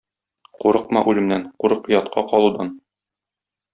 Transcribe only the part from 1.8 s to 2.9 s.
оятка калудан!